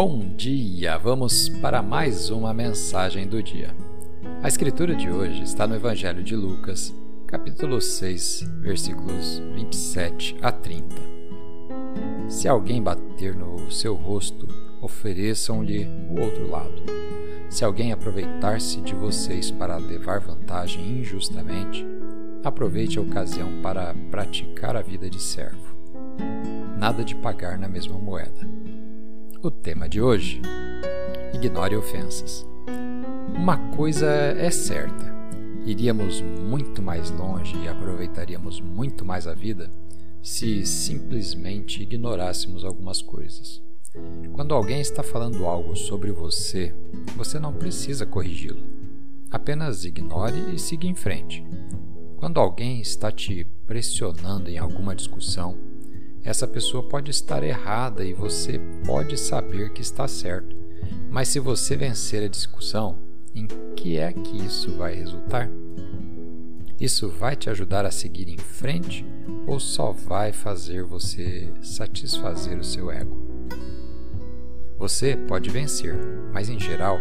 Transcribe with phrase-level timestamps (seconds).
[0.00, 0.96] Bom dia!
[0.96, 3.74] Vamos para mais uma mensagem do dia.
[4.40, 6.94] A escritura de hoje está no Evangelho de Lucas,
[7.26, 10.94] capítulo 6, versículos 27 a 30.
[12.28, 14.46] Se alguém bater no seu rosto,
[14.80, 16.80] ofereçam-lhe o outro lado.
[17.50, 21.84] Se alguém aproveitar-se de vocês para levar vantagem injustamente,
[22.44, 25.76] aproveite a ocasião para praticar a vida de servo.
[26.78, 28.46] Nada de pagar na mesma moeda
[29.42, 30.40] o tema de hoje:
[31.32, 32.46] ignore ofensas.
[33.34, 35.14] Uma coisa é certa:
[35.64, 39.70] iríamos muito mais longe e aproveitaríamos muito mais a vida
[40.20, 43.62] se simplesmente ignorássemos algumas coisas.
[44.32, 46.74] Quando alguém está falando algo sobre você,
[47.16, 48.62] você não precisa corrigi-lo.
[49.30, 51.44] Apenas ignore e siga em frente.
[52.16, 55.56] Quando alguém está te pressionando em alguma discussão,
[56.24, 60.56] essa pessoa pode estar errada e você pode saber que está certo.
[61.10, 62.98] Mas se você vencer a discussão,
[63.34, 65.48] em que é que isso vai resultar?
[66.80, 69.04] Isso vai te ajudar a seguir em frente
[69.46, 73.16] ou só vai fazer você satisfazer o seu ego?
[74.78, 75.96] Você pode vencer,
[76.32, 76.98] mas em geral,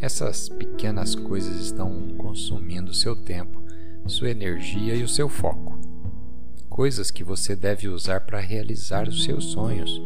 [0.00, 3.62] essas pequenas coisas estão consumindo seu tempo,
[4.06, 5.75] sua energia e o seu foco
[6.76, 10.00] coisas que você deve usar para realizar os seus sonhos.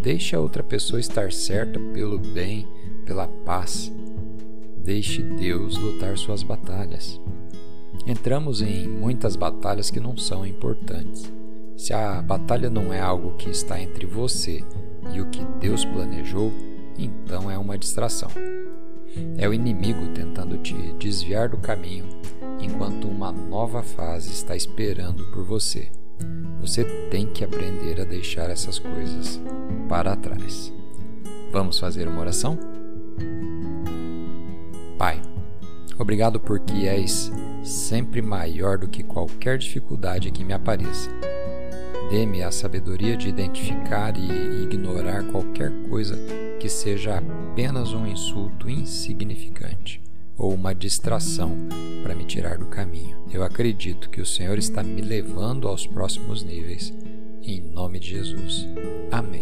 [0.00, 2.68] Deixe a outra pessoa estar certa pelo bem,
[3.04, 3.92] pela paz.
[4.78, 7.20] Deixe Deus lutar suas batalhas.
[8.06, 11.30] Entramos em muitas batalhas que não são importantes.
[11.76, 14.64] Se a batalha não é algo que está entre você
[15.12, 16.52] e o que Deus planejou,
[16.96, 18.30] então é uma distração.
[19.36, 22.06] É o inimigo tentando te desviar do caminho
[22.62, 25.90] enquanto uma nova fase está esperando por você.
[26.60, 29.40] Você tem que aprender a deixar essas coisas
[29.88, 30.72] para trás.
[31.50, 32.58] Vamos fazer uma oração?
[34.96, 35.20] Pai,
[35.98, 37.32] obrigado porque és
[37.64, 41.10] sempre maior do que qualquer dificuldade que me apareça.
[42.10, 46.16] Dê-me a sabedoria de identificar e ignorar qualquer coisa
[46.60, 50.02] que seja apenas um insulto insignificante
[50.36, 51.56] ou uma distração
[52.02, 53.16] para me tirar do caminho.
[53.32, 56.92] Eu acredito que o Senhor está me levando aos próximos níveis.
[57.42, 58.66] Em nome de Jesus.
[59.10, 59.41] Amém.